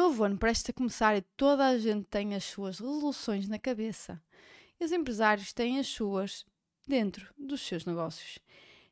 [0.00, 4.18] Novo ano prestes a começar e toda a gente tem as suas resoluções na cabeça.
[4.80, 6.46] E os empresários têm as suas
[6.88, 8.38] dentro dos seus negócios.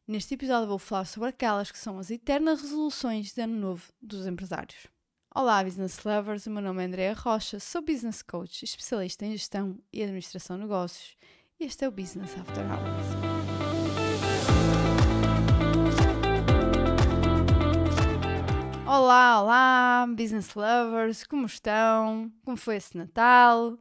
[0.06, 4.26] Neste episódio vou falar sobre aquelas que são as eternas resoluções de ano novo dos
[4.26, 4.86] empresários.
[5.34, 6.46] Olá, business lovers!
[6.46, 10.64] O meu nome é Andrea Rocha, sou business coach, especialista em gestão e administração de
[10.64, 11.16] negócios
[11.58, 13.37] e este é o Business After Hours.
[18.90, 22.32] Olá, olá, business lovers, como estão?
[22.42, 23.76] Como foi esse Natal?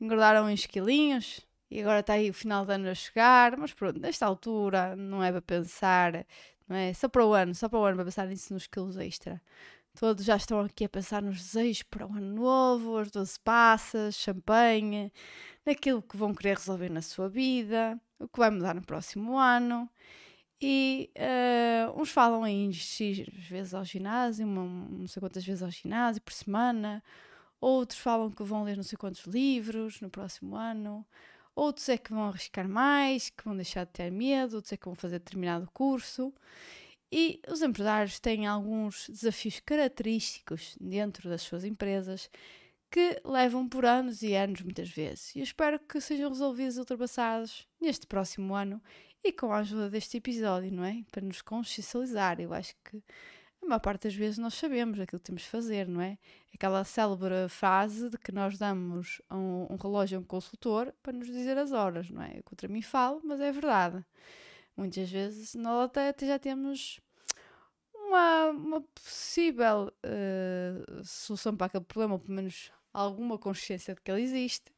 [0.00, 1.46] Engordaram uns quilinhos?
[1.70, 5.22] E agora está aí o final do ano a chegar, mas pronto, nesta altura não
[5.22, 6.26] é para pensar,
[6.66, 6.94] não é?
[6.94, 9.42] Só para o ano, só para o ano para pensar nisso nos quilos extra.
[9.94, 14.14] Todos já estão aqui a pensar nos desejos para o ano novo, as 12 passas,
[14.14, 15.12] champanhe,
[15.66, 19.86] naquilo que vão querer resolver na sua vida, o que vai mudar no próximo ano.
[20.60, 25.70] E uh, uns falam em X vezes ao ginásio, uma, não sei quantas vezes ao
[25.70, 27.02] ginásio por semana.
[27.60, 31.06] Outros falam que vão ler não sei quantos livros no próximo ano.
[31.54, 34.56] Outros é que vão arriscar mais, que vão deixar de ter medo.
[34.56, 36.32] Outros é que vão fazer determinado curso.
[37.10, 42.30] E os empresários têm alguns desafios característicos dentro das suas empresas
[42.90, 45.34] que levam por anos e anos muitas vezes.
[45.34, 48.82] E eu espero que sejam resolvidos e ultrapassados neste próximo ano
[49.26, 51.02] e com a ajuda deste episódio, não é?
[51.10, 52.40] Para nos consciencializar.
[52.40, 53.02] Eu acho que
[53.62, 56.16] a maior parte das vezes nós sabemos aquilo que temos de fazer, não é?
[56.54, 61.26] Aquela célebre frase de que nós damos um, um relógio a um consultor para nos
[61.26, 62.38] dizer as horas, não é?
[62.38, 64.04] Eu contra mim falo, mas é verdade.
[64.76, 67.00] Muitas vezes nós até, até já temos
[67.94, 74.10] uma, uma possível uh, solução para aquele problema, ou pelo menos alguma consciência de que
[74.10, 74.70] ele existe.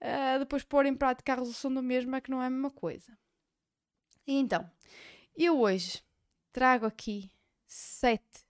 [0.00, 2.70] Uh, depois pôr em prática a resolução do mesmo é que não é a mesma
[2.70, 3.12] coisa.
[4.26, 4.70] E então,
[5.36, 6.02] eu hoje
[6.52, 7.30] trago aqui
[7.66, 8.44] sete,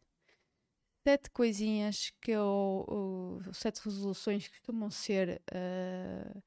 [1.02, 6.42] sete coisinhas que eu, sete resoluções que costumam ser uh,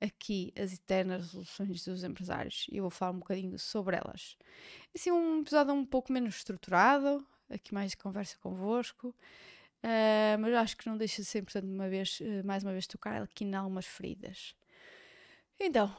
[0.00, 4.36] aqui as eternas resoluções dos empresários e eu vou falar um bocadinho sobre elas.
[4.94, 10.76] Assim, um episódio um pouco menos estruturado, aqui mais de conversa convosco, uh, mas acho
[10.76, 13.54] que não deixa de ser importante uma vez, uh, mais uma vez tocar aqui em
[13.54, 14.54] algumas feridas.
[15.58, 15.92] Então,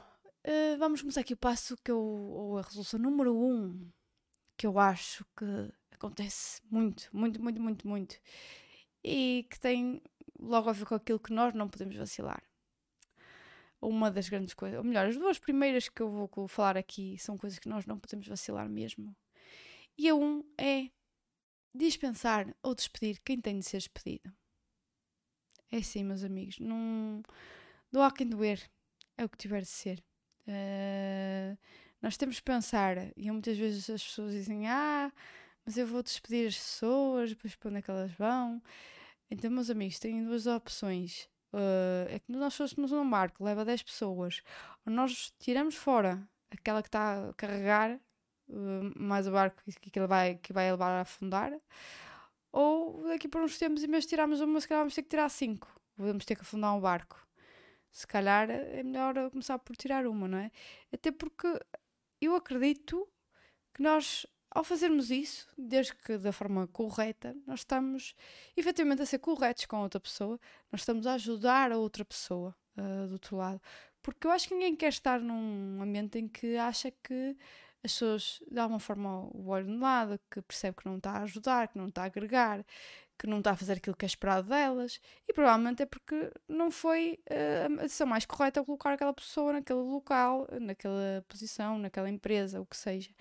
[0.45, 3.91] Uh, vamos começar aqui o passo que eu, ou a resolução número um,
[4.55, 5.45] que eu acho que
[5.91, 8.16] acontece muito, muito, muito, muito, muito,
[9.03, 10.01] e que tem
[10.39, 12.41] logo a ver com aquilo que nós não podemos vacilar.
[13.81, 17.38] Uma das grandes coisas, ou melhor, as duas primeiras que eu vou falar aqui são
[17.38, 19.16] coisas que nós não podemos vacilar mesmo.
[19.97, 20.89] E a um é
[21.73, 24.33] dispensar ou despedir quem tem de ser despedido.
[25.71, 27.21] É assim, meus amigos, não
[27.91, 28.69] doa quem doer,
[29.17, 30.03] é o que tiver de ser.
[30.50, 31.56] Uh,
[32.02, 35.12] nós temos que pensar, e muitas vezes as pessoas dizem: Ah,
[35.66, 38.62] mas eu vou despedir as pessoas, depois para onde é que elas vão?
[39.30, 41.30] Então, meus amigos, têm duas opções.
[41.54, 44.42] Uh, é que nós fôssemos num barco, leva 10 pessoas,
[44.86, 46.22] ou nós tiramos fora
[46.52, 48.00] aquela que está a carregar
[48.50, 51.54] uh, mais o barco que, que, vai, que vai levar a afundar,
[52.52, 55.10] ou daqui por uns tempos, em vez de tirarmos uma, se calhar vamos ter que
[55.10, 55.68] tirar cinco.
[55.98, 57.28] Vamos ter que afundar um barco
[57.91, 60.51] se calhar é melhor começar por tirar uma, não é?
[60.91, 61.47] Até porque
[62.22, 63.07] eu acredito
[63.73, 68.16] que nós, ao fazermos isso, desde que da forma correta, nós estamos
[68.55, 70.39] efetivamente a ser corretos com a outra pessoa,
[70.72, 73.61] nós estamos a ajudar a outra pessoa uh, do outro lado.
[74.01, 77.35] Porque eu acho que ninguém quer estar num ambiente em que acha que
[77.83, 81.23] as pessoas, de alguma forma, o olho no lado, que percebe que não está a
[81.23, 82.66] ajudar, que não está a agregar,
[83.19, 86.72] que não está a fazer aquilo que é esperado delas e provavelmente é porque não
[86.72, 92.62] foi uh, a decisão mais correta colocar aquela pessoa naquele local, naquela posição, naquela empresa,
[92.62, 93.12] o que seja.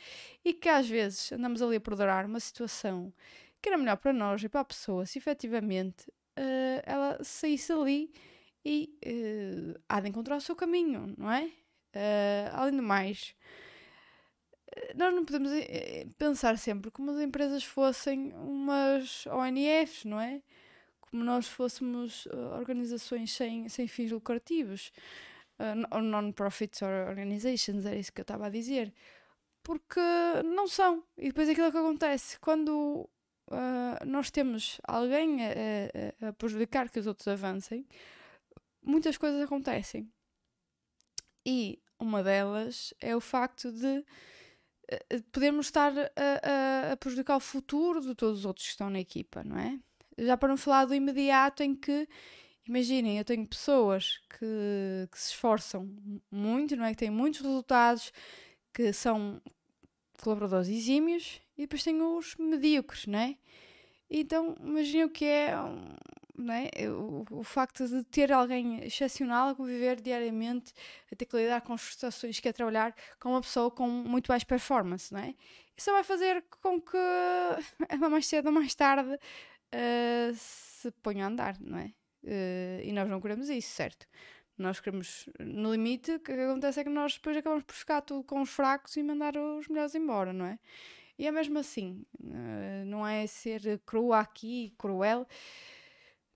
[0.45, 3.13] E que às vezes andamos ali a perdurar uma situação
[3.61, 8.13] que era melhor para nós e para a pessoa se efetivamente uh, ela saísse ali
[8.65, 11.51] e uh, há de encontrar o seu caminho, não é?
[12.53, 13.35] além do mais,
[14.95, 20.43] nós não podemos eh, eh, pensar sempre como as empresas fossem umas ONFs, não é?
[21.01, 24.93] Como nós fôssemos uh, organizações sem, sem fins lucrativos,
[25.59, 28.93] uh, non-profit organizations, era isso que eu estava a dizer.
[29.63, 30.01] Porque
[30.45, 31.03] não são.
[31.17, 33.09] E depois aquilo que acontece, quando
[33.49, 37.87] uh, nós temos alguém a, a, a prejudicar que os outros avancem,
[38.83, 40.11] muitas coisas acontecem.
[41.45, 44.05] E uma delas é o facto de eh,
[45.33, 49.01] podemos estar a, a, a, prejudicar o futuro de todos os outros que estão na
[49.01, 49.79] equipa, não é?
[50.19, 52.09] Já para não falar do imediato em que,
[52.67, 55.89] imaginem, eu tenho pessoas que, que se esforçam
[56.31, 56.91] muito, não é?
[56.91, 58.13] Que têm muitos resultados,
[58.73, 59.41] que são
[60.23, 63.37] colaboradores exímios, e depois tenho os medíocres, não é?
[64.11, 65.55] Então, imaginem o que é
[66.39, 66.71] não é?
[66.89, 70.73] o, o facto de ter alguém excepcional a conviver diariamente,
[71.13, 74.45] a ter que lidar com frustrações que é trabalhar com uma pessoa com muito mais
[74.45, 75.35] performance, não é?
[75.77, 76.97] Isso vai fazer com que
[78.11, 81.93] mais cedo ou mais tarde uh, se ponha a andar, é?
[82.25, 84.07] Uh, e nós não queremos isso, certo?
[84.57, 88.25] Nós queremos, no limite, o que acontece é que nós depois acabamos por ficar tudo
[88.25, 90.59] com os fracos e mandar os melhores embora, não é?
[91.17, 95.27] E é mesmo assim, uh, não é ser crua aqui, cruel.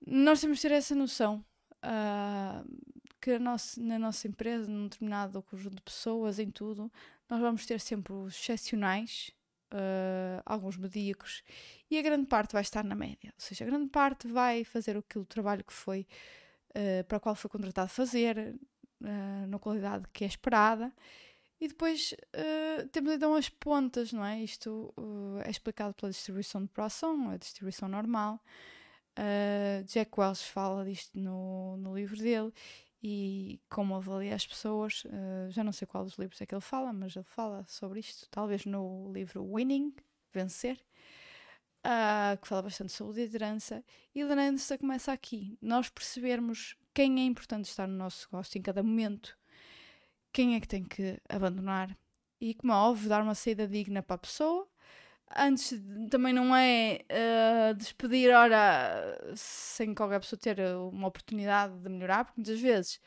[0.06, 1.44] Nós temos de ter essa noção
[1.84, 6.90] uh, que na nossa empresa, num determinado conjunto de pessoas, em tudo,
[7.30, 9.30] nós vamos ter sempre os excepcionais,
[9.72, 11.42] uh, alguns medíocres,
[11.90, 13.32] e a grande parte vai estar na média.
[13.32, 16.06] Ou seja, a grande parte vai fazer aquilo trabalho que foi
[16.70, 18.56] uh, para o qual foi contratado fazer,
[19.00, 20.92] uh, na qualidade que é esperada.
[21.60, 22.12] E depois
[22.90, 24.42] temos então as pontas, não é?
[24.42, 24.92] Isto
[25.44, 28.42] é explicado pela distribuição de Poisson, a distribuição normal.
[29.86, 32.52] Jack Welch fala disto no, no livro dele
[33.02, 35.04] e como avalia as pessoas.
[35.04, 38.00] Uh, já não sei qual dos livros é que ele fala, mas ele fala sobre
[38.00, 39.94] isto, talvez no livro Winning,
[40.32, 40.78] Vencer,
[41.84, 43.84] uh, que fala bastante sobre liderança.
[44.14, 45.58] E liderança começa aqui.
[45.60, 49.36] Nós percebermos quem é importante estar no nosso negócio em cada momento,
[50.32, 51.96] quem é que tem que abandonar
[52.40, 54.68] e, como é óbvio, dar uma saída digna para a pessoa
[55.36, 55.80] antes
[56.10, 60.60] também não é uh, despedir, ora, sem qualquer pessoa ter
[60.92, 63.00] uma oportunidade de melhorar, porque muitas vezes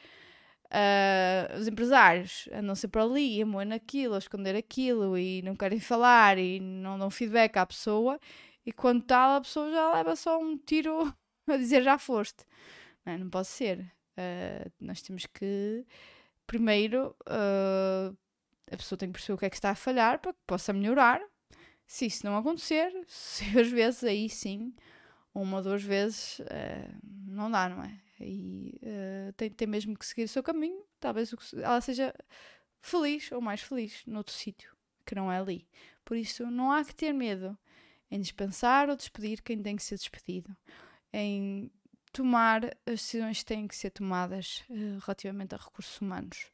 [0.66, 5.80] uh, os empresários andam sempre ali, a moer naquilo, a esconder aquilo e não querem
[5.80, 8.20] falar e não dão feedback à pessoa,
[8.66, 11.14] e quando tal, a pessoa já leva só um tiro
[11.48, 12.46] a dizer já foste.
[13.06, 13.18] Não, é?
[13.18, 13.80] não pode ser.
[14.18, 15.86] Uh, nós temos que,
[16.48, 20.40] primeiro, a pessoa tem que perceber o que é que está a falhar para que
[20.48, 21.22] possa melhorar
[21.88, 24.74] se isso não acontecer, se às vezes aí sim,
[25.34, 28.00] uma ou duas vezes, uh, não dá, não é?
[28.20, 32.14] Aí uh, tem, tem mesmo que seguir o seu caminho, talvez ela seja
[32.80, 35.68] feliz ou mais feliz noutro sítio, que não é ali.
[36.04, 37.58] Por isso, não há que ter medo
[38.10, 40.56] em dispensar ou despedir quem tem que ser despedido,
[41.12, 41.70] em
[42.14, 46.48] tomar as decisões que têm que ser tomadas uh, relativamente a recursos humanos.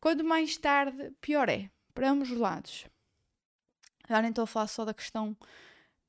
[0.00, 2.86] Quanto mais tarde, pior é, para ambos os lados.
[4.08, 5.36] Já nem estou a falar só da questão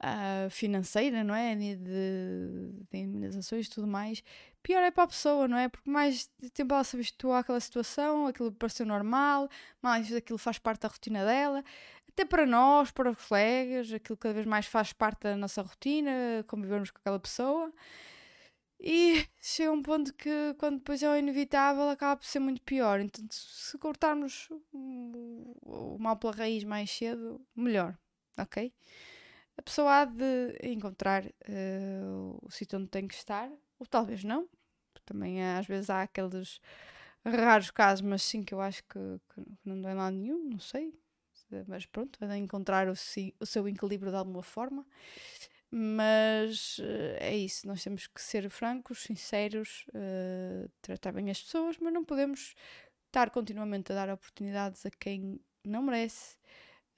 [0.01, 1.55] uh, financeira, não é?
[1.55, 4.23] De, de indemnizações e tudo mais.
[4.61, 5.69] Pior é para a pessoa, não é?
[5.69, 9.49] Porque mais tempo ela se habituou àquela situação, aquilo pareceu normal,
[9.81, 11.63] mais aquilo faz parte da rotina dela.
[12.09, 16.43] Até para nós, para os colegas, aquilo cada vez mais faz parte da nossa rotina,
[16.47, 17.71] convivermos com aquela pessoa.
[18.79, 22.99] E chega um ponto que, quando depois é o inevitável, acaba por ser muito pior.
[22.99, 27.97] Então, se cortarmos o mal pela raiz mais cedo, melhor,
[28.37, 28.73] ok?
[29.57, 34.47] A pessoa há de encontrar uh, o sítio onde tem que estar, ou talvez não.
[35.05, 36.61] Também às vezes há aqueles
[37.25, 38.99] raros casos, mas sim que eu acho que,
[39.33, 40.93] que não dá lá nenhum, não sei.
[41.67, 42.93] Mas pronto, é de encontrar o,
[43.39, 44.85] o seu equilíbrio de alguma forma.
[45.69, 51.77] Mas uh, é isso, nós temos que ser francos, sinceros, uh, tratar bem as pessoas,
[51.77, 52.55] mas não podemos
[53.07, 56.37] estar continuamente a dar oportunidades a quem não merece,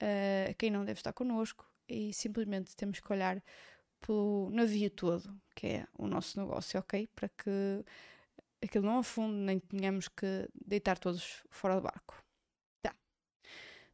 [0.00, 3.42] uh, a quem não deve estar connosco e simplesmente temos que olhar
[4.00, 7.08] pelo navio todo, que é o nosso negócio, ok?
[7.08, 7.84] Para que
[8.62, 12.22] aquilo não afunde, nem tenhamos que deitar todos fora do barco.
[12.82, 12.94] Tá.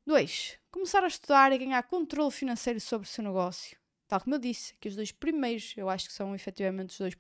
[0.07, 0.59] 2.
[0.71, 4.75] Começar a estudar e ganhar controle financeiro sobre o seu negócio Tal como eu disse,
[4.81, 7.15] que os dois primeiros eu acho que são efetivamente os dois,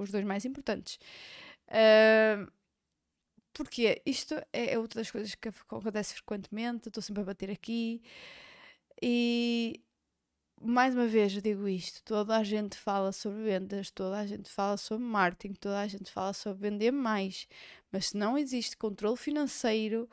[0.00, 0.98] os dois mais importantes.
[1.68, 2.50] Uh,
[3.52, 8.02] porque isto é, é outra das coisas que acontece frequentemente, estou sempre a bater aqui.
[9.00, 9.80] E
[10.60, 14.48] mais uma vez eu digo isto: toda a gente fala sobre vendas, toda a gente
[14.50, 17.48] fala sobre marketing, toda a gente fala sobre vender mais,
[17.90, 20.08] mas se não existe controle financeiro,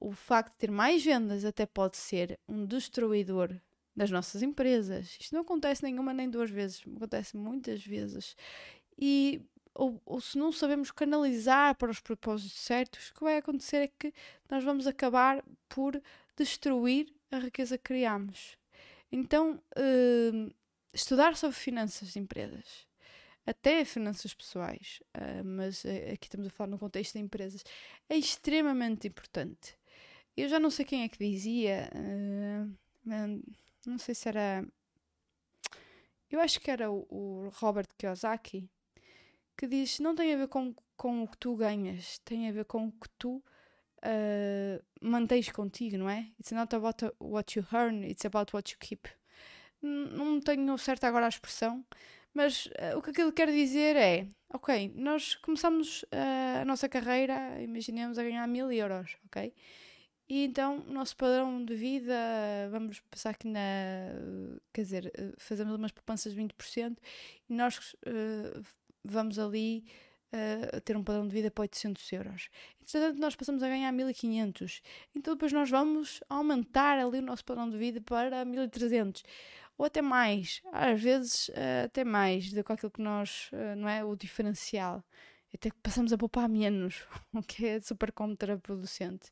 [0.00, 3.50] o facto de ter mais vendas até pode ser um destruidor
[3.94, 5.16] das nossas empresas.
[5.20, 8.36] Isto não acontece nenhuma nem duas vezes, acontece muitas vezes.
[8.98, 9.42] E
[9.74, 13.88] ou, ou, se não sabemos canalizar para os propósitos certos, o que vai acontecer é
[13.88, 14.12] que
[14.50, 16.00] nós vamos acabar por
[16.36, 18.58] destruir a riqueza que criamos.
[19.10, 20.54] Então, uh,
[20.92, 22.86] estudar sobre finanças de empresas,
[23.46, 27.64] até finanças pessoais, uh, mas uh, aqui estamos a falar no contexto de empresas,
[28.08, 29.74] é extremamente importante.
[30.36, 31.90] Eu já não sei quem é que dizia,
[33.86, 34.64] não sei se era.
[36.30, 38.68] Eu acho que era o, Robert Kiyosaki
[39.56, 42.64] que diz: não tem a ver com, com o que tu ganhas, tem a ver
[42.64, 43.36] com o que tu
[43.98, 46.30] uh, mantens contigo, não é?
[46.40, 49.08] It's not about what you earn, it's about what you keep.
[49.80, 51.84] Não tenho certa agora a expressão,
[52.34, 57.60] Mas uh, o que aquilo quer dizer é, ok, nós começamos uh, a nossa carreira,
[57.60, 59.52] imaginemos, a ganhar mil euros, ok?
[60.28, 62.14] E então, o nosso padrão de vida,
[62.70, 63.60] vamos pensar que na.
[64.72, 66.96] Quer dizer, fazemos umas poupanças de 20%
[67.50, 68.62] e nós uh,
[69.04, 69.84] vamos ali
[70.32, 72.48] uh, ter um padrão de vida para 800 euros.
[72.80, 74.80] Entretanto, nós passamos a ganhar 1500.
[75.14, 79.22] Então, depois nós vamos aumentar ali o nosso padrão de vida para 1300
[79.78, 83.88] ou até mais, às vezes uh, até mais do que aquilo que nós, uh, não
[83.88, 85.02] é, o diferencial.
[85.52, 89.30] Até que passamos a poupar menos, o que é super contraproducente.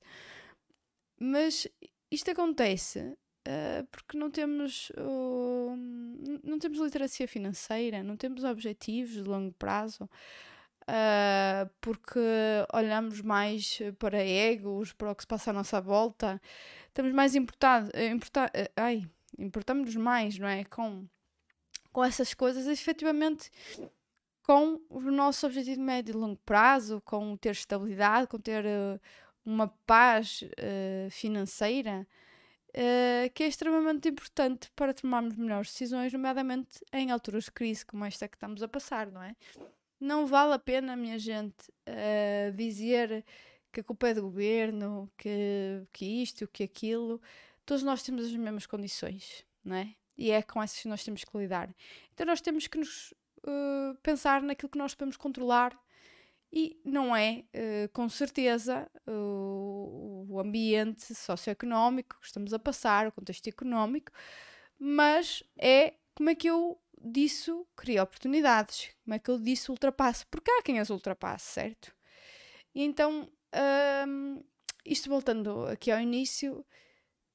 [1.20, 1.68] Mas
[2.10, 4.90] isto acontece uh, porque não temos,
[6.42, 12.18] não temos literacia financeira, não temos objetivos de longo prazo, uh, porque
[12.72, 16.40] olhamos mais para egos, para o que se passa à nossa volta,
[16.88, 19.06] estamos mais importados, importa, ai,
[19.38, 20.64] importamos mais, não é?
[20.64, 21.06] Com,
[21.92, 23.50] com essas coisas, efetivamente
[24.42, 29.00] com o nosso objetivo médio e longo prazo, com ter estabilidade, com ter uh,
[29.44, 32.06] uma paz uh, financeira
[32.70, 38.04] uh, que é extremamente importante para tomarmos melhores decisões, nomeadamente em alturas de crise como
[38.04, 39.35] esta que estamos a passar, não é?
[39.99, 43.25] Não vale a pena, minha gente, uh, dizer
[43.73, 47.20] que a culpa é do governo, que, que isto, que aquilo.
[47.64, 49.94] Todos nós temos as mesmas condições, não é?
[50.16, 51.75] E é com essas que nós temos que lidar.
[52.12, 53.14] Então nós temos que nos
[54.02, 55.78] pensar naquilo que nós podemos controlar
[56.52, 63.12] e não é, uh, com certeza, uh, o ambiente socioeconómico que estamos a passar, o
[63.12, 64.11] contexto económico,
[64.78, 70.26] mas é como é que eu disso crio oportunidades, como é que eu disso ultrapasso,
[70.28, 71.95] porque há quem as ultrapasse, certo?
[72.75, 73.30] E então,
[74.07, 74.42] um,
[74.85, 76.64] isto voltando aqui ao início,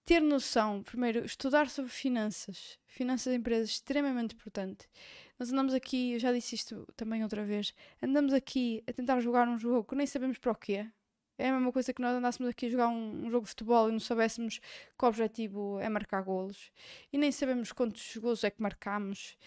[0.05, 4.88] ter noção, primeiro, estudar sobre finanças, finanças de empresas, extremamente importante.
[5.37, 9.47] Nós andamos aqui, eu já disse isto também outra vez, andamos aqui a tentar jogar
[9.47, 10.89] um jogo que nem sabemos para o quê.
[11.37, 13.89] É a mesma coisa que nós andássemos aqui a jogar um, um jogo de futebol
[13.89, 16.71] e não soubéssemos que o objetivo é marcar golos.
[17.11, 19.37] E nem sabemos quantos golos é que marcamos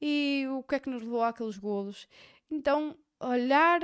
[0.00, 2.08] e o que é que nos levou àqueles golos.
[2.50, 3.80] Então, olhar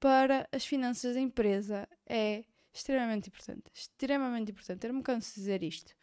[0.00, 3.70] para as finanças da empresa é extremamente importante.
[3.72, 4.84] Extremamente importante.
[4.84, 5.94] Eu não me canso de dizer isto.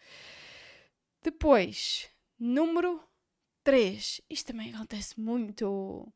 [1.22, 2.10] Depois,
[2.40, 3.02] número
[3.66, 4.22] 3.
[4.30, 6.08] Isto também acontece muito.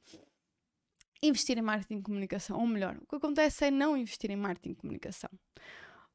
[1.21, 2.57] Investir em marketing de comunicação.
[2.57, 5.29] Ou melhor, o que acontece é não investir em marketing de comunicação.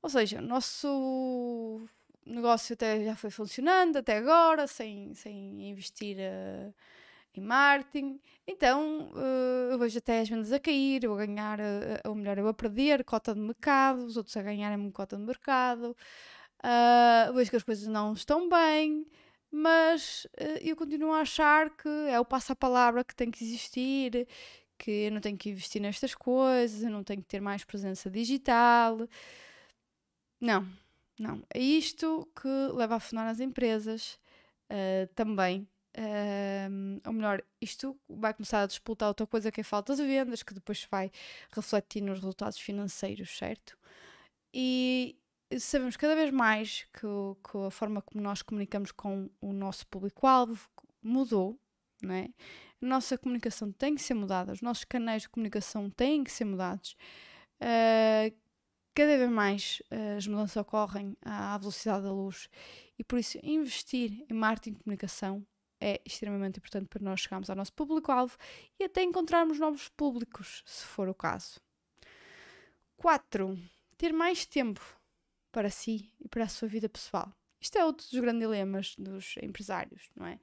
[0.00, 1.87] Ou seja, o nosso
[2.25, 6.75] negócio até já foi funcionando até agora, sem, sem investir uh,
[7.35, 8.19] em marketing.
[8.47, 12.38] Então, uh, eu vejo até as vendas a cair, eu a ganhar, uh, ou melhor,
[12.38, 15.97] eu a perder cota de mercado, os outros a ganharem cota de mercado.
[16.64, 19.07] Uh, vejo que as coisas não estão bem
[19.55, 24.27] mas uh, eu continuo a achar que é o passo-palavra que tem que existir,
[24.79, 28.11] que eu não tenho que investir nestas coisas, eu não tenho que ter mais presença
[28.11, 29.09] digital.
[30.41, 30.69] Não,
[31.19, 31.43] não.
[31.55, 34.19] É isto que leva a afundar as empresas
[34.71, 35.69] uh, também.
[35.97, 40.43] Uh, ou melhor, isto vai começar a disputar outra coisa que é falta de vendas,
[40.43, 41.13] que depois vai
[41.51, 43.79] refletir nos resultados financeiros, certo?
[44.53, 45.17] E,
[45.59, 50.69] sabemos cada vez mais que, que a forma como nós comunicamos com o nosso público-alvo
[51.03, 51.59] mudou,
[52.03, 52.31] não é?
[52.83, 56.45] A nossa comunicação tem que ser mudada, os nossos canais de comunicação têm que ser
[56.45, 56.97] mudados.
[57.61, 58.35] Uh,
[58.95, 62.49] cada vez mais uh, as mudanças ocorrem à velocidade da luz
[62.99, 65.47] e por isso investir em marketing de comunicação
[65.81, 68.37] é extremamente importante para nós chegarmos ao nosso público-alvo
[68.79, 71.61] e até encontrarmos novos públicos, se for o caso.
[72.97, 73.59] 4.
[73.99, 74.81] Ter mais tempo
[75.55, 77.33] para si e para a sua vida pessoal.
[77.61, 80.41] Isto é outro dos grandes dilemas dos empresários, não é?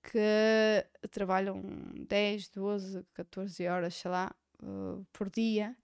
[0.00, 1.60] Que trabalham
[2.08, 5.76] 10, 12, 14 horas, sei lá, uh, por dia,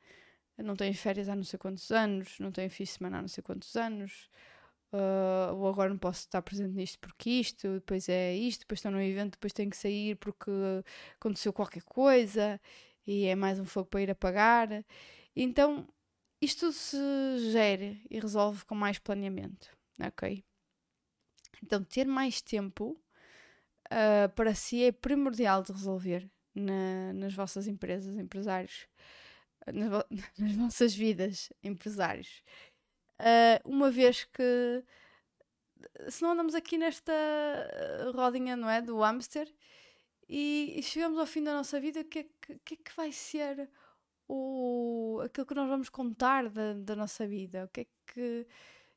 [0.57, 3.29] não têm férias há não sei quantos anos, não têm fim de semana há não
[3.29, 4.31] sei quantos anos,
[4.93, 8.93] uh, ou agora não posso estar presente nisto porque isto, depois é isto, depois estou
[8.93, 10.51] num evento, depois tenho que sair porque
[11.17, 12.61] aconteceu qualquer coisa
[13.05, 14.85] e é mais um fogo para ir apagar.
[15.35, 15.87] Então
[16.45, 16.97] isto se
[17.53, 20.45] gera e resolve com mais planeamento, ok?
[21.63, 23.01] Então, ter mais tempo
[23.87, 28.87] uh, para si é primordial de resolver na, nas vossas empresas, empresários,
[29.67, 30.05] nas, vo
[30.39, 32.43] nas vossas vidas, empresários.
[33.19, 34.85] Uh, uma vez que,
[36.09, 37.13] se não andamos aqui nesta
[38.15, 38.83] rodinha, não é?
[38.83, 39.51] Do hamster
[40.29, 42.97] e, e chegamos ao fim da nossa vida, o que, é que, que, é que
[42.97, 43.69] vai ser
[44.29, 48.47] o, aquilo que nós vamos contar da, da nossa vida, o que é que,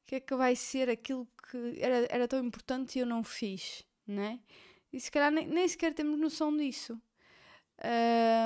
[0.06, 3.84] que é que vai ser aquilo que era, era tão importante e eu não fiz,
[4.06, 4.40] né?
[4.92, 7.00] E se calhar nem, nem sequer temos noção disso.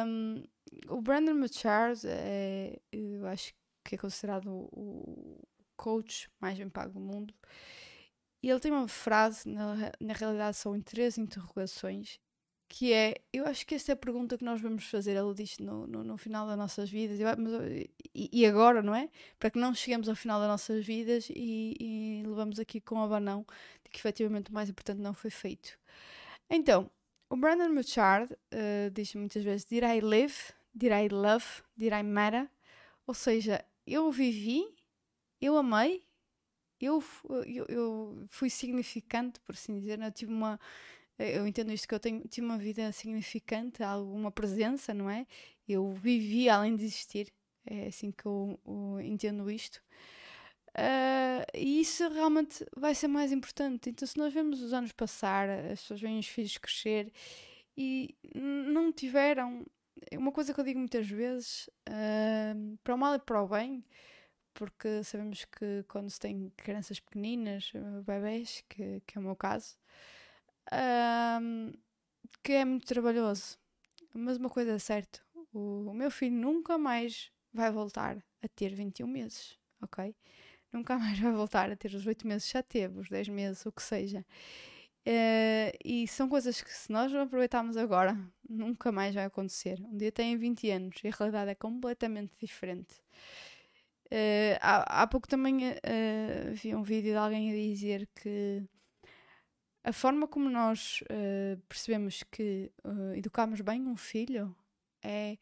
[0.08, 0.44] Um,
[0.90, 5.40] o Brandon Machard é, eu acho que é considerado o,
[5.82, 7.34] coach mais bem pago do mundo.
[8.44, 12.20] E ele tem uma frase, na, na realidade são três interrogações,
[12.72, 15.58] que é, eu acho que esta é a pergunta que nós vamos fazer, ele diz
[15.60, 19.10] no, no, no final das nossas vidas, e, e, agora, não é?
[19.38, 23.04] Para que não cheguemos ao final das nossas vidas e, e levamos aqui com o
[23.04, 23.46] abanão
[23.84, 25.78] de que efetivamente o mais importante não foi feito.
[26.50, 26.90] Então,
[27.30, 30.34] o Brandon Machard uh, diz muitas vezes: Did I live?
[30.74, 31.46] Did I love?
[31.76, 32.50] Did I matter?
[33.06, 34.64] Ou seja, eu vivi,
[35.42, 36.04] eu amei,
[36.80, 37.04] eu,
[37.46, 40.02] eu, eu fui significante, por assim dizer.
[40.02, 40.58] Eu tive uma
[41.22, 45.26] eu entendo isto que eu tenho, tive uma vida significante, alguma presença, não é?
[45.68, 47.32] Eu vivi além de existir,
[47.66, 49.82] é assim que eu, eu entendo isto.
[50.70, 53.90] Uh, e isso realmente vai ser mais importante.
[53.90, 57.12] Então, se nós vemos os anos passar, as pessoas veem os filhos crescer
[57.78, 59.66] e não tiveram.
[60.10, 63.48] É uma coisa que eu digo muitas vezes, uh, para o mal e para o
[63.48, 63.84] bem,
[64.54, 67.72] porque sabemos que quando se tem crianças pequeninas,
[68.06, 69.76] bebés, que, que é o meu caso,
[71.42, 71.74] um,
[72.44, 73.58] que é muito trabalhoso.
[74.14, 75.22] Mas uma coisa é certa,
[75.54, 80.16] o, meu filho nunca mais vai voltar a ter 21 meses, ok?
[80.72, 83.72] Nunca mais vai voltar a ter os 8 meses, já teve, os 10 meses, o
[83.72, 84.26] que seja.
[85.08, 88.16] Uh, e são coisas que se nós não aproveitarmos agora,
[88.48, 89.82] nunca mais vai acontecer.
[89.82, 93.02] Um dia tem 20 anos e a realidade é completamente diferente.
[94.08, 98.64] Uh, há, há pouco também uh, vi um vídeo de alguém a dizer que
[99.84, 104.56] a forma como nós uh, percebemos que uh, educamos bem um filho
[105.02, 105.38] é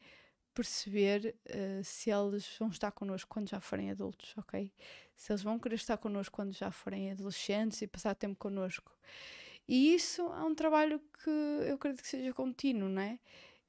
[0.54, 4.72] perceber uh, se eles vão estar connosco quando já forem adultos, ok?
[5.14, 8.92] Se eles vão querer estar connosco quando já forem adolescentes e passar tempo connosco.
[9.68, 13.20] E isso é um trabalho que eu acredito que seja contínuo, não é?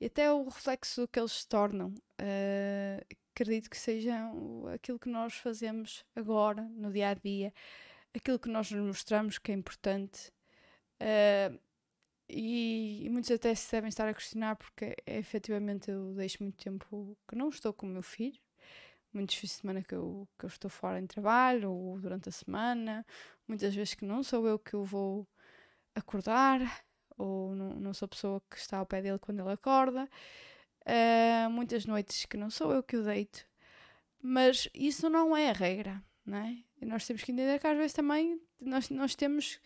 [0.01, 1.93] E até o reflexo que eles se tornam.
[3.35, 4.17] Acredito que seja
[4.73, 7.53] aquilo que nós fazemos agora, no dia a dia,
[8.15, 10.33] aquilo que nós nos mostramos que é importante
[11.01, 11.59] Uh,
[12.29, 16.63] e, e, muitos até se devem estar a questionar porque é, efetivamente eu deixo muito
[16.63, 18.39] tempo que não estou com o meu filho.
[19.13, 22.33] Muitos fins de semana que eu, que eu estou fora em trabalho ou durante a
[22.33, 23.05] semana.
[23.49, 25.27] Muitas vezes que não sou eu que eu vou
[25.95, 26.61] acordar
[27.19, 30.09] ou não, não sou a pessoa que está ao pé dele quando ele acorda.
[30.83, 33.45] Uh, muitas noites que não sou eu que o deito.
[34.23, 36.59] Mas isso não é a regra, não é?
[36.81, 39.61] E nós temos que entender que às vezes também nós, nós temos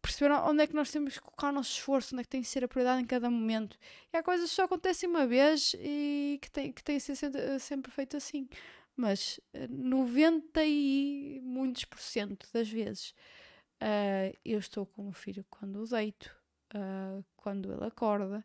[0.00, 2.42] perceber onde é que nós temos que colocar o nosso esforço, onde é que tem
[2.42, 3.76] que ser a prioridade em cada momento.
[4.12, 7.58] E há coisas que só acontecem uma vez e que tem, que tem ser sempre,
[7.58, 8.48] sempre feito assim.
[8.96, 13.14] Mas 90 eh, e muitos por cento das vezes
[13.80, 16.34] uh, eu estou com o filho quando o deito,
[16.74, 18.44] uh, quando ele acorda.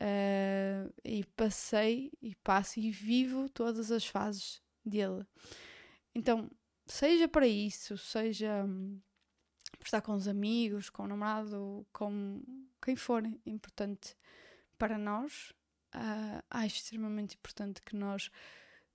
[0.00, 5.26] Uh, e passei e passo e vivo todas as fases dele.
[6.14, 6.48] Então,
[6.86, 9.00] seja para isso, seja hum,
[9.78, 12.42] por estar com os amigos, com o namorado, com
[12.82, 14.16] quem for importante
[14.76, 15.52] para nós,
[15.94, 18.30] uh, acho extremamente importante que nós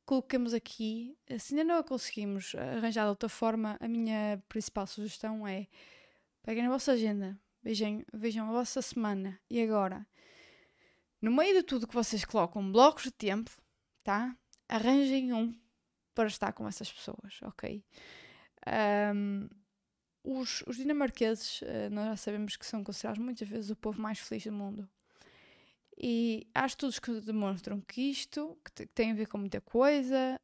[0.05, 1.17] coloquemos aqui.
[1.39, 5.67] Se ainda não a conseguimos arranjar de outra forma, a minha principal sugestão é
[6.41, 10.05] peguem a vossa agenda, vejam, vejam a vossa semana e agora,
[11.21, 13.51] no meio de tudo que vocês colocam blocos de tempo,
[14.03, 14.35] tá?
[14.67, 15.57] Arranjem um
[16.13, 17.83] para estar com essas pessoas, ok?
[19.15, 19.47] Um,
[20.23, 24.19] os, os dinamarqueses, uh, nós já sabemos que são considerados muitas vezes o povo mais
[24.19, 24.89] feliz do mundo.
[25.97, 30.41] E há estudos que demonstram que isto que tem a ver com muita coisa,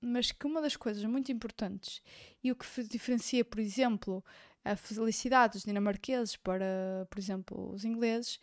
[0.00, 2.02] mas que uma das coisas muito importantes
[2.42, 4.24] e o que diferencia, por exemplo,
[4.64, 8.40] a felicidade dos dinamarqueses para, por exemplo, os ingleses,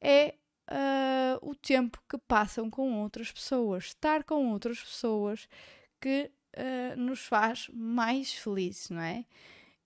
[0.00, 0.34] é
[0.70, 5.48] uh, o tempo que passam com outras pessoas, estar com outras pessoas
[6.00, 9.24] que uh, nos faz mais felizes, não é?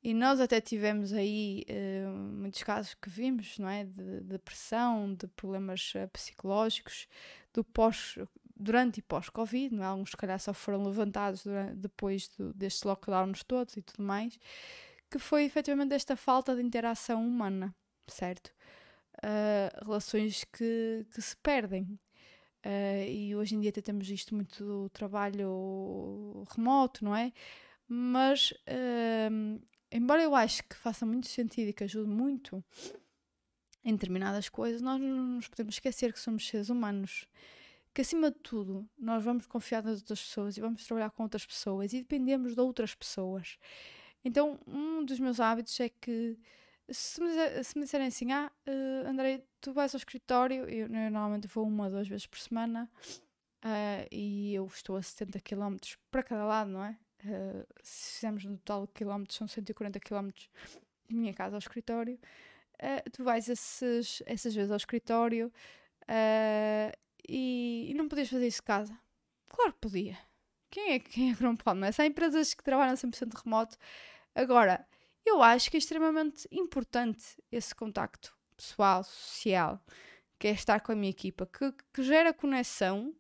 [0.02, 3.84] E nós até tivemos aí uh, muitos casos que vimos, não é?
[3.84, 7.06] De, de depressão, de problemas uh, psicológicos,
[7.54, 8.18] do pós,
[8.56, 9.86] durante e pós-Covid, não é?
[9.86, 14.38] Alguns, se calhar, só foram levantados durante, depois do, destes lockdowns todos e tudo mais,
[15.08, 17.72] que foi efetivamente esta falta de interação humana,
[18.08, 18.52] certo?
[19.18, 21.96] Uh, relações que, que se perdem.
[22.64, 27.32] Uh, e hoje em dia até temos isto muito trabalho remoto, não é?
[27.88, 32.64] Mas, uh, embora eu acho que faça muito sentido e que ajude muito
[33.84, 37.26] em determinadas coisas, nós não nos podemos esquecer que somos seres humanos.
[37.92, 41.44] Que acima de tudo, nós vamos confiar nas outras pessoas e vamos trabalhar com outras
[41.44, 43.58] pessoas e dependemos de outras pessoas.
[44.24, 46.38] Então, um dos meus hábitos é que
[46.92, 51.10] se me, se me disserem assim, ah, uh, Andrei, tu vais ao escritório, eu, eu
[51.10, 52.90] normalmente vou uma ou duas vezes por semana
[53.64, 55.76] uh, e eu estou a 70 km
[56.10, 56.96] para cada lado, não é?
[57.24, 60.28] Uh, se fizermos no total quilómetros, são 140 km
[61.08, 62.18] de minha casa ao escritório.
[63.12, 65.52] Tu vais esses, essas vezes ao escritório
[67.28, 68.98] e, e, não podias fazer isso de casa.
[69.48, 70.18] Claro que podia.
[70.68, 71.78] Quem é, quem é que não pode?
[71.78, 71.90] Não é?
[71.96, 73.76] Há empresas que trabalham 100% remoto.
[74.34, 74.84] Agora,
[75.24, 79.80] eu acho que é extremamente importante esse contacto pessoal, social,
[80.38, 83.14] que é estar com a minha equipa, que, que gera conexão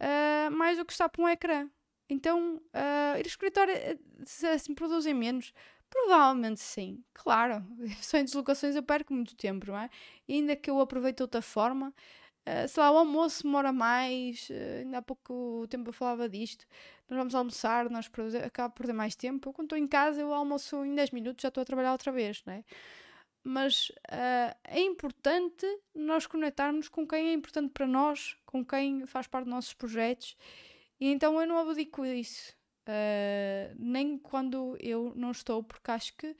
[0.00, 1.68] uh, mais do que estar para um ecrã.
[2.08, 5.52] Então, uh, ir ao escritório, eh, se assim produzem menos,
[5.88, 7.64] provavelmente sim, claro.
[8.02, 9.88] Só em deslocações eu perco muito tempo, não é?
[10.28, 11.94] E ainda que eu aproveite de outra forma,
[12.46, 16.66] Uh, sei lá, o almoço demora mais, uh, ainda há pouco tempo eu falava disto.
[17.08, 18.10] Nós vamos almoçar, nós
[18.44, 19.48] acaba por perder mais tempo.
[19.48, 22.10] Eu, quando estou em casa, eu almoço em 10 minutos, já estou a trabalhar outra
[22.10, 22.64] vez, não é?
[23.44, 29.26] Mas uh, é importante nós conectarmos com quem é importante para nós, com quem faz
[29.26, 30.36] parte dos nossos projetos.
[31.00, 32.54] E então eu não abdico disso.
[33.78, 36.36] nem quando eu não estou, porque acho que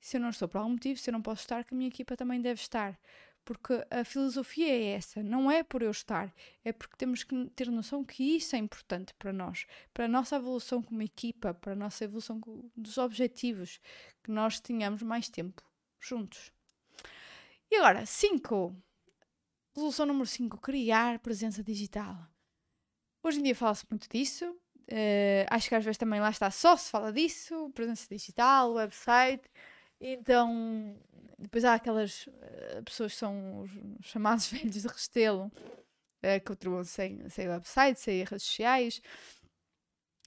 [0.00, 1.88] se eu não estou por algum motivo, se eu não posso estar, que a minha
[1.88, 2.98] equipa também deve estar.
[3.44, 6.32] Porque a filosofia é essa, não é por eu estar,
[6.64, 10.36] é porque temos que ter noção que isso é importante para nós, para a nossa
[10.36, 12.40] evolução como equipa, para a nossa evolução
[12.76, 13.80] dos objetivos,
[14.22, 15.60] que nós tenhamos mais tempo
[16.00, 16.52] juntos.
[17.68, 18.76] E agora, 5.
[19.74, 22.16] Resolução número 5: criar presença digital.
[23.24, 24.50] Hoje em dia fala-se muito disso.
[24.82, 29.48] Uh, acho que às vezes também lá está só se fala disso, presença digital, website.
[30.04, 30.96] Então,
[31.38, 33.70] depois há aquelas uh, pessoas que são os
[34.06, 39.00] chamados velhos de Restelo, uh, que atuam sem, sem website, sem redes sociais.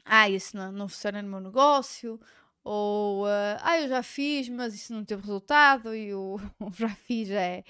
[0.06, 2.18] Ah, isso não, não funciona no meu negócio.
[2.64, 5.94] Ou, uh, ah, eu já fiz, mas isso não teve resultado.
[5.94, 7.64] E o, o já fiz é,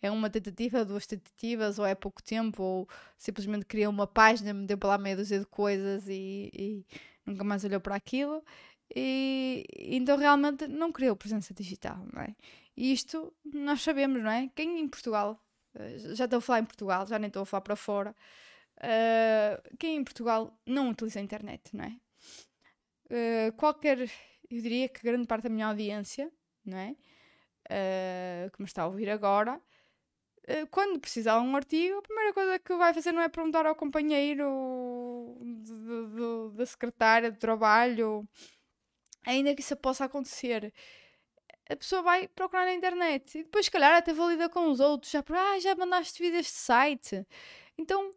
[0.00, 4.66] é uma tentativa, duas tentativas, ou é pouco tempo, ou simplesmente criou uma página, me
[4.66, 6.86] deu para lá meia dúzia de coisas e, e
[7.26, 8.42] nunca mais olhou para aquilo.
[8.94, 9.64] E
[9.96, 12.34] então realmente não criou presença digital, não é?
[12.76, 14.48] E isto nós sabemos, não é?
[14.54, 15.38] Quem em Portugal,
[15.74, 18.16] eh, já estou a falar em Portugal, já nem estou a falar para fora,
[18.78, 21.96] uh, quem em Portugal não utiliza a internet, não é?
[23.06, 23.98] Uh, qualquer,
[24.50, 26.32] eu diria que grande parte da minha audiência,
[26.64, 26.96] não é?
[27.66, 29.60] Uh, que me está a ouvir agora,
[30.72, 33.76] quando precisar de um artigo, a primeira coisa que vai fazer não é perguntar ao
[33.76, 35.38] companheiro
[36.56, 38.28] da secretária de trabalho
[39.24, 40.72] ainda que isso possa acontecer,
[41.70, 45.12] a pessoa vai procurar na internet e depois, se calhar, até valida com os outros,
[45.12, 47.24] já ah, já mandaste vir este site.
[47.78, 48.12] Então,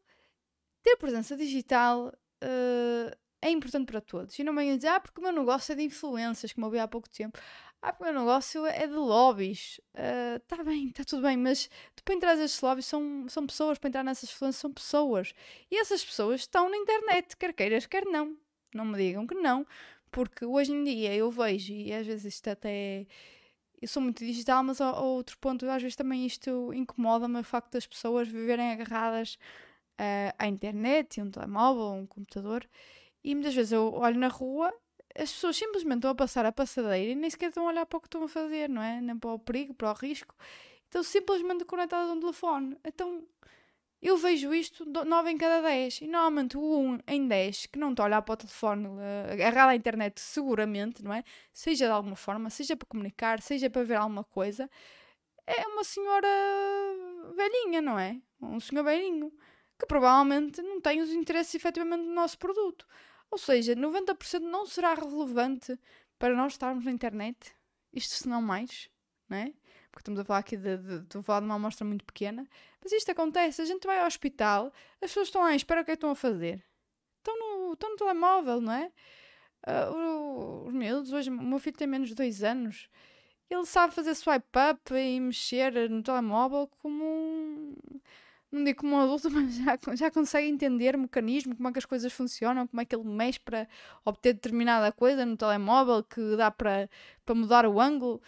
[0.82, 2.08] ter presença digital
[2.44, 4.38] uh, é importante para todos.
[4.40, 6.80] E não venham dizer, ah, porque o meu negócio é de influências, como eu vi
[6.80, 7.40] há pouco tempo.
[7.82, 9.80] Ah, porque o meu negócio é de lobbies.
[10.42, 13.78] Está uh, bem, está tudo bem, mas tu para entrar nesses lobbies são, são pessoas,
[13.78, 15.34] para entrar nessas influências são pessoas.
[15.70, 18.38] E essas pessoas estão na internet, quer queiras, quer não.
[18.74, 19.68] Não me digam que não,
[20.14, 23.06] porque hoje em dia eu vejo, e às vezes isto até.
[23.82, 27.74] Eu sou muito digital, mas a, outro ponto, às vezes também isto incomoda-me o facto
[27.74, 29.38] das pessoas viverem agarradas
[30.00, 32.66] uh, à internet, um telemóvel, um computador,
[33.24, 34.74] e muitas vezes eu olho na rua,
[35.16, 37.98] as pessoas simplesmente estão a passar a passadeira e nem sequer estão a olhar para
[37.98, 39.02] o que estão a fazer, não é?
[39.02, 40.36] Nem para o perigo, para o risco.
[40.86, 42.78] Estão simplesmente conectadas a um telefone.
[42.86, 43.24] Então
[44.08, 46.02] eu vejo isto 9 em cada 10.
[46.02, 49.32] E normalmente o 1 em 10 que não está a olhar para o telefone, uh,
[49.32, 51.24] agarrado à internet seguramente, não é?
[51.54, 54.70] Seja de alguma forma, seja para comunicar, seja para ver alguma coisa,
[55.48, 56.28] é uma senhora
[57.36, 58.22] velhinha, não é?
[58.42, 59.32] Um senhor velhinho.
[59.80, 62.86] Que provavelmente não tem os interesses efetivamente do nosso produto.
[63.32, 65.78] Ou seja, 90% não será relevante
[66.20, 67.56] para nós estarmos na internet.
[67.92, 68.90] Isto se não mais,
[69.28, 69.54] não é?
[69.94, 72.48] Porque estamos a falar aqui de, de, de, de uma amostra muito pequena,
[72.82, 75.92] mas isto acontece, a gente vai ao hospital, as pessoas estão lá, espera o que
[75.92, 76.64] é que estão a fazer?
[77.20, 78.92] Estão no, estão no telemóvel, não é?
[79.66, 82.90] Uh, os miúdos, hoje, o meu filho tem menos de dois anos,
[83.50, 87.76] ele sabe fazer swipe up e mexer no telemóvel como um,
[88.52, 91.80] não digo como um adulto, mas já, já consegue entender o mecanismo, como é que
[91.80, 93.68] as coisas funcionam, como é que ele mexe para
[94.04, 96.90] obter determinada coisa no telemóvel, que dá para,
[97.24, 98.22] para mudar o ângulo.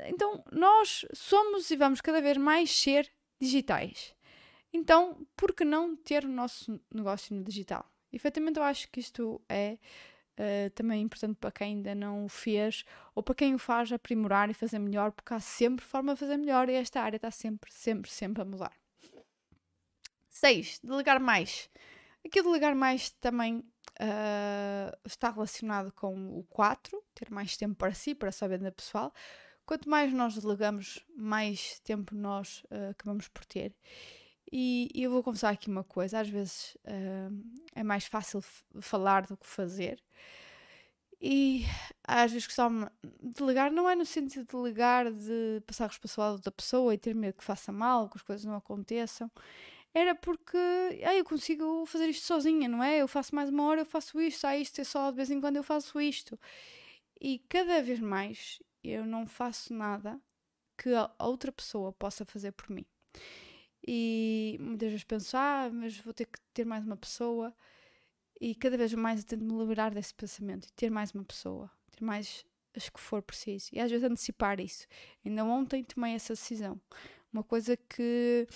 [0.00, 4.14] Então, nós somos e vamos cada vez mais ser digitais.
[4.72, 7.86] Então, por que não ter o nosso negócio no digital?
[8.12, 9.78] Efetivamente, eu acho que isto é
[10.38, 14.48] uh, também importante para quem ainda não o fez ou para quem o faz aprimorar
[14.50, 17.70] e fazer melhor, porque há sempre forma de fazer melhor e esta área está sempre,
[17.72, 18.72] sempre, sempre a mudar.
[20.28, 20.80] 6.
[20.82, 21.68] Delegar mais.
[22.24, 27.92] Aqui o delegar mais também uh, está relacionado com o 4, ter mais tempo para
[27.92, 29.12] si, para a sua venda pessoal.
[29.66, 33.74] Quanto mais nós delegamos, mais tempo nós uh, acabamos por ter.
[34.50, 38.42] E, e, eu vou confessar aqui uma coisa: às vezes uh, é mais fácil
[38.80, 40.02] falar do que fazer.
[41.24, 41.64] E
[42.04, 46.42] às vezes gostava de delegar, não é no sentido de delegar, de passar a responsabilidade
[46.42, 49.30] da pessoa e ter medo que faça mal, que as coisas não aconteçam.
[49.94, 50.56] Era porque
[51.04, 52.98] ah, eu consigo fazer isto sozinha, não é?
[52.98, 55.40] Eu faço mais uma hora, eu faço isto, ah, isto é só de vez em
[55.40, 56.38] quando eu faço isto.
[57.20, 60.20] E cada vez mais eu não faço nada
[60.76, 62.86] que a outra pessoa possa fazer por mim.
[63.86, 67.54] E muitas vezes penso, ah, mas vou ter que ter mais uma pessoa.
[68.40, 71.70] E cada vez mais eu tento me liberar desse pensamento e ter mais uma pessoa,
[71.90, 73.68] ter mais as que for preciso.
[73.72, 74.86] E às vezes antecipar isso.
[75.24, 76.80] Ainda ontem tomei essa decisão.
[77.32, 78.46] Uma coisa que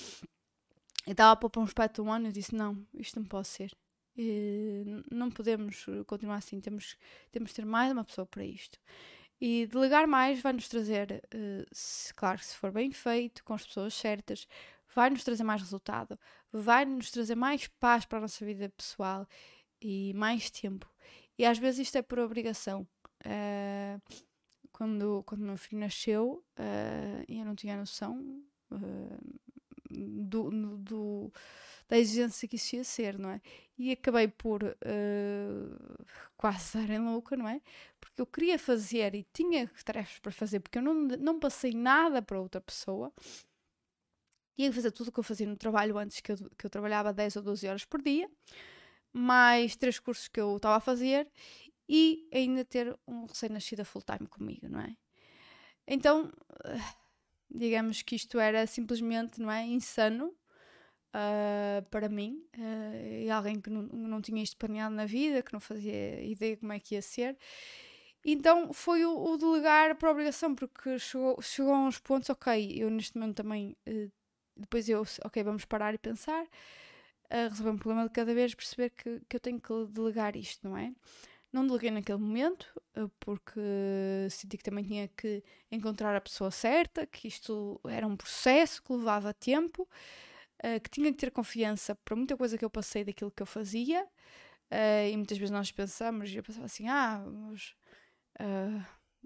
[1.07, 3.73] eu estava para um aspecto um ano e disse: não, isto não pode ser.
[4.17, 6.97] E não podemos continuar assim, temos,
[7.31, 8.79] temos de ter mais uma pessoa para isto.
[9.41, 13.95] E delegar mais vai-nos trazer, uh, se, claro, se for bem feito, com as pessoas
[13.95, 14.47] certas,
[14.95, 16.19] vai-nos trazer mais resultado,
[16.51, 19.27] vai-nos trazer mais paz para a nossa vida pessoal
[19.81, 20.91] e mais tempo.
[21.39, 22.87] E às vezes isto é por obrigação.
[23.27, 24.01] Uh,
[24.73, 28.43] quando, quando meu filho nasceu, uh, eu não tinha noção
[29.97, 31.33] do, do,
[31.89, 33.41] da exigência que isso ia ser, não é?
[33.79, 34.63] E acabei por
[36.37, 37.61] quase dar em louca, não é?
[38.01, 42.23] Porque eu queria fazer e tinha tarefas para fazer, porque eu não, não passei nada
[42.23, 43.13] para outra pessoa.
[44.57, 46.71] Tinha que fazer tudo o que eu fazia no trabalho antes, que eu, que eu
[46.71, 48.31] trabalhava 10 ou 12 horas por dia
[49.17, 51.27] mais três cursos que eu estava a fazer
[51.89, 54.95] e ainda ter um recém-nascido full-time comigo, não é?
[55.87, 56.31] Então,
[57.51, 60.35] digamos que isto era simplesmente, não é, insano
[61.17, 65.53] uh, para mim uh, e alguém que não, não tinha isto planeado na vida, que
[65.53, 67.37] não fazia ideia como é que ia ser.
[68.25, 72.91] Então foi o, o delegar por obrigação, porque chegou, chegou a uns pontos, ok, eu
[72.91, 74.11] neste momento também, uh,
[74.57, 76.47] depois eu, ok, vamos parar e pensar,
[77.31, 80.69] a resolver um problema de cada vez, perceber que, que eu tenho que delegar isto,
[80.69, 80.93] não é?
[81.57, 83.59] Não deleguei naquele momento, eh, porque
[84.31, 85.43] senti que também tinha que
[85.73, 89.89] encontrar a pessoa certa, que isto era um processo que levava tempo,
[90.63, 93.47] eh, que tinha que ter confiança para muita coisa que eu passei daquilo que eu
[93.47, 94.07] fazia.
[94.71, 97.75] Eh, e muitas vezes nós pensamos, eu pensava assim, ah, mas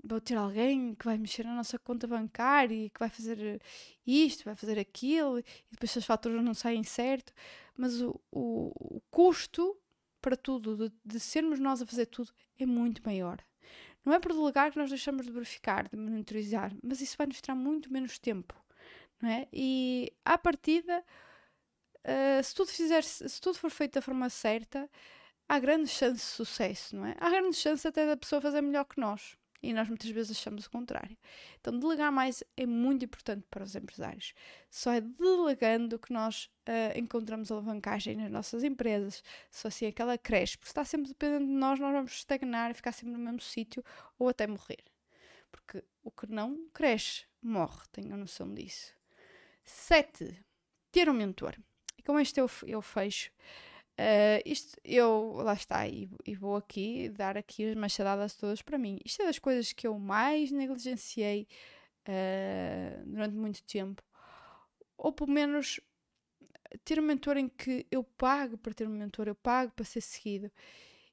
[0.05, 3.61] vou ter alguém que vai mexer na nossa conta bancária e que vai fazer
[4.07, 7.33] isto, vai fazer aquilo, e depois as faturas não saem certo.
[7.77, 9.77] Mas o, o, o custo
[10.21, 13.39] para tudo, de, de, sermos nós a fazer tudo, é muito maior.
[14.05, 17.41] Não é por delegar que nós deixamos de verificar, de monitorizar, mas isso vai nos
[17.41, 18.55] tirar muito menos tempo,
[19.21, 19.47] não é?
[19.53, 21.05] E à partida,
[22.05, 24.89] uh, se, tudo fizer, se tudo for feito da forma certa,
[25.49, 27.15] há grande chance de sucesso, não é?
[27.19, 29.37] Há grande chance até da pessoa fazer melhor que nós.
[29.63, 31.17] E nós muitas vezes achamos o contrário.
[31.61, 34.33] Então, delegar mais é muito importante para os empresários.
[34.71, 39.23] Só é delegando que nós uh, encontramos alavancagem nas nossas empresas.
[39.51, 40.57] Só assim é que ela cresce.
[40.57, 43.41] Porque se está sempre dependendo de nós, nós vamos estagnar e ficar sempre no mesmo
[43.41, 43.85] sítio
[44.19, 44.83] ou até morrer.
[45.53, 47.83] Porque o que não cresce, morre.
[47.93, 48.95] Tenham noção disso.
[49.63, 50.43] 7.
[50.91, 51.55] Ter um mentor.
[51.99, 53.31] E com este eu, eu fecho.
[54.01, 58.79] Uh, isto, eu, lá está, e, e, vou aqui dar aqui as machadadas todas para
[58.79, 58.99] mim.
[59.05, 61.47] Isto é das coisas que eu mais negligenciei
[62.09, 64.03] uh, durante muito tempo.
[64.97, 65.81] Ou pelo menos
[66.83, 70.01] ter um mentor em que eu pago para ter um mentor, eu pago para ser
[70.01, 70.51] seguido.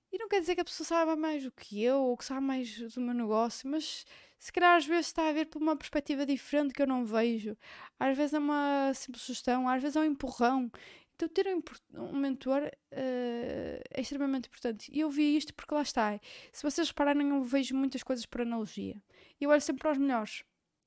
[0.09, 2.39] E não quer dizer que a pessoa saiba mais do que eu ou que saiba
[2.39, 4.05] mais do meu negócio, mas
[4.39, 7.57] se calhar às vezes está a ver por uma perspectiva diferente que eu não vejo.
[7.99, 10.71] Às vezes é uma simples sugestão, às vezes é um empurrão.
[11.17, 11.61] Então, ter um,
[11.99, 14.87] um mentor uh, é extremamente importante.
[14.93, 16.19] E eu vi isto porque lá está.
[16.53, 19.01] Se vocês repararem, eu vejo muitas coisas por analogia.
[19.41, 20.43] Eu olho sempre para os melhores.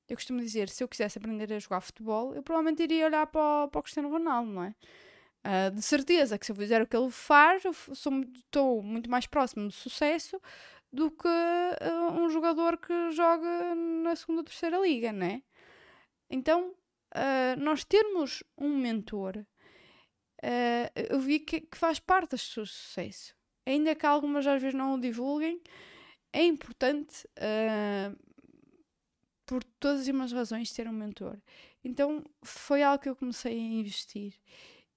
[0.07, 3.65] Eu costumo dizer, se eu quisesse aprender a jogar futebol, eu provavelmente iria olhar para
[3.65, 4.75] o, para o Cristiano Ronaldo, não é?
[5.43, 9.27] Uh, de certeza que se eu fizer o que ele faz, eu estou muito mais
[9.27, 10.39] próximo do sucesso
[10.93, 15.41] do que uh, um jogador que joga na segunda ou terceira liga, não é?
[16.29, 19.45] Então, uh, nós termos um mentor
[20.43, 23.35] uh, eu vi que, que, faz parte do seu sucesso.
[23.65, 25.61] Ainda que algumas às vezes não o divulguem,
[26.33, 28.17] é importante, uh,
[29.45, 31.37] por todas as razões, ter um mentor.
[31.83, 34.33] Então foi algo que eu comecei a investir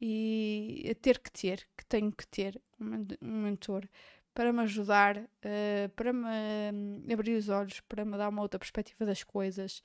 [0.01, 3.89] e a ter que ter, que tenho que ter um mentor
[4.35, 6.27] para me ajudar, uh, para me
[6.73, 9.83] um, abrir os olhos, para me dar uma outra perspectiva das coisas.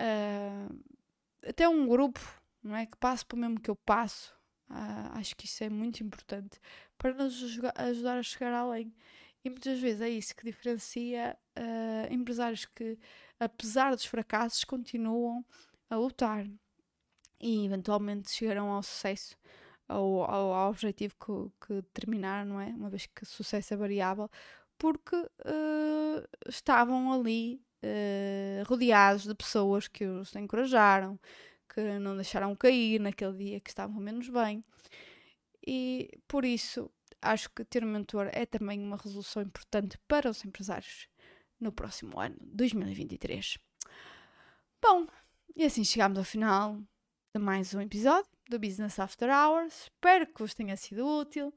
[0.00, 0.82] Uh,
[1.46, 2.20] até um grupo,
[2.62, 2.86] não é?
[2.86, 4.34] Que passe pelo mesmo que eu passo,
[4.70, 6.60] Uh, acho que isso é muito importante
[6.96, 7.42] para nos
[7.76, 8.94] ajudar a chegar além.
[9.44, 12.98] E muitas vezes é isso que diferencia uh, empresários que,
[13.38, 15.44] apesar dos fracassos, continuam
[15.88, 16.46] a lutar
[17.40, 19.36] e eventualmente chegarão ao sucesso
[19.90, 22.68] ao, ao, ao objetivo que, que determinaram, não é?
[22.68, 24.30] Uma vez que sucesso é variável,
[24.78, 31.18] porque uh, estavam ali uh, rodeados de pessoas que os encorajaram,
[31.72, 34.62] que não deixaram cair naquele dia que estavam menos bem.
[35.66, 36.90] E por isso
[37.22, 41.08] acho que ter um mentor é também uma resolução importante para os empresários
[41.60, 43.58] no próximo ano, 2023.
[44.82, 45.06] Bom,
[45.54, 46.80] e assim chegamos ao final
[47.34, 49.82] de mais um episódio do Business After Hours.
[49.84, 51.54] Espero que vos tenha sido útil.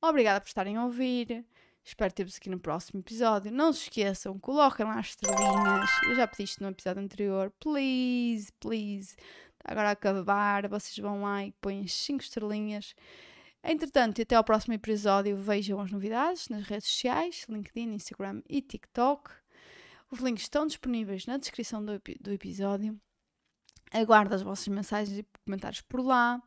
[0.00, 1.44] Obrigada por estarem a ouvir.
[1.84, 3.50] Espero ter-vos aqui no próximo episódio.
[3.50, 5.90] Não se esqueçam, coloquem lá as estrelinhas.
[6.04, 7.52] Eu já pedi isto no episódio anterior.
[7.58, 9.16] Please, please.
[9.64, 12.94] Agora a acabar, vocês vão lá e põem as 5 estrelinhas.
[13.64, 18.60] Entretanto, e até ao próximo episódio, vejam as novidades nas redes sociais, LinkedIn, Instagram e
[18.60, 19.30] TikTok.
[20.10, 23.00] Os links estão disponíveis na descrição do, do episódio.
[23.92, 26.42] Aguardo as vossas mensagens e comentários por lá.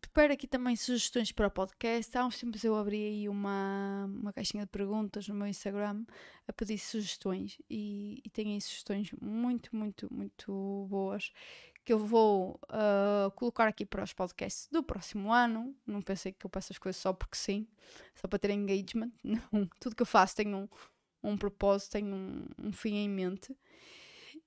[0.00, 2.16] Preparo aqui também sugestões para o podcast.
[2.16, 6.04] Há uns tempos eu abri aí uma, uma caixinha de perguntas no meu Instagram
[6.46, 11.32] a pedir sugestões e, e tenho aí sugestões muito, muito, muito boas
[11.84, 15.76] que eu vou uh, colocar aqui para os podcasts do próximo ano.
[15.86, 17.68] Não pensei que eu peço as coisas só porque sim,
[18.14, 19.12] só para ter engagement.
[19.22, 20.66] Não, tudo que eu faço tem um,
[21.22, 23.54] um propósito, tem um, um fim em mente.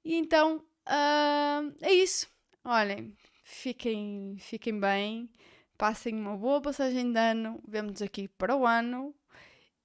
[0.04, 2.28] E então uh, é isso.
[2.64, 5.30] Olhem, fiquem, fiquem bem,
[5.78, 7.62] passem uma boa passagem de ano.
[7.68, 9.14] Vemo-nos aqui para o ano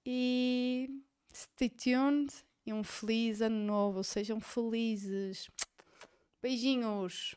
[0.07, 0.88] e
[1.33, 2.33] stay tuned
[2.65, 4.03] e um feliz ano novo.
[4.03, 5.51] Sejam felizes.
[6.41, 7.37] Beijinhos!